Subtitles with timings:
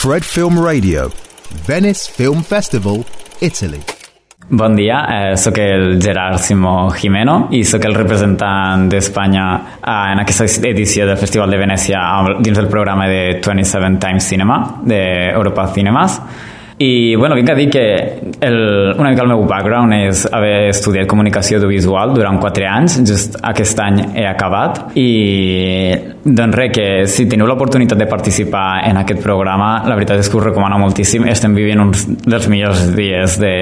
[0.00, 1.10] Fred Film Radio,
[1.66, 3.04] Venice Film Festival,
[3.40, 3.80] Italy.
[4.48, 9.46] Bon dia, eh, sóc el Gerard Simó Jimeno i sóc el representant d'Espanya
[9.82, 11.98] eh, en aquesta edició del Festival de Venècia
[12.38, 16.20] dins del programa de 27 Times Cinema d'Europa Cinemas
[16.78, 17.82] i bueno, vinc a dir que
[18.40, 23.34] el, una mica el meu background és haver estudiat comunicació audiovisual durant 4 anys, just
[23.42, 24.84] aquest any he acabat.
[24.94, 25.08] I
[26.22, 30.38] doncs res, que si teniu l'oportunitat de participar en aquest programa, la veritat és que
[30.38, 33.54] us recomano moltíssim, estem vivint uns dels millors dies de,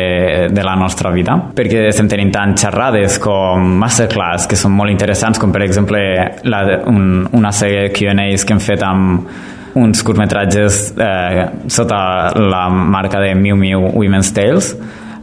[0.52, 5.40] de la nostra vida, perquè estem tenint tant xerrades com masterclass que són molt interessants,
[5.40, 6.04] com per exemple
[6.44, 11.98] la, un, una sèrie de Q&As que hem fet amb uns curtmetratges eh, sota
[12.36, 14.72] la marca de Miu Miu Women's Tales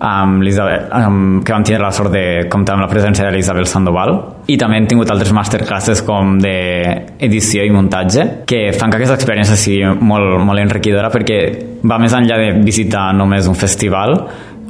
[0.04, 4.18] amb amb, que vam tindre la sort de comptar amb la presència de l'Isabel Sandoval.
[4.52, 9.56] I també hem tingut altres masterclasses com d'edició i muntatge que fan que aquesta experiència
[9.56, 11.40] sigui molt, molt enriquidora perquè
[11.88, 14.18] va més enllà de visitar només un festival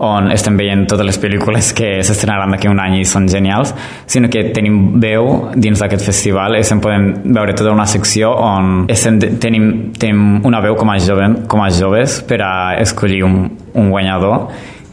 [0.02, 3.74] on estem veient totes les pel·lícules que s'estrenaran d'aquí un any i són genials,
[4.10, 8.86] sinó que tenim veu dins d'aquest festival i se'n podem veure tota una secció on
[8.92, 13.44] estem, tenim, tenim una veu com a, joven, com a joves per a escollir un,
[13.74, 14.48] un guanyador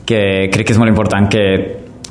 [0.06, 1.45] que crec que és molt important que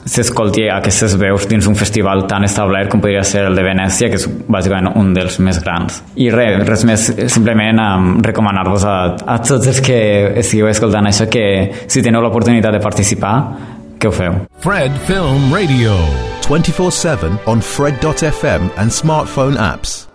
[0.05, 4.19] s'escolti aquestes veus dins un festival tan establert com podria ser el de Venècia, que
[4.19, 6.01] és bàsicament un dels més grans.
[6.19, 9.99] I res, res més, simplement um, recomanar-vos a, a tots els que
[10.43, 11.45] estigueu escoltant això que
[11.87, 13.35] si teniu l'oportunitat de participar,
[13.99, 14.35] que ho feu.
[14.63, 15.95] Fred Film Radio
[16.47, 20.08] 24-7 on fred.fm and smartphone apps.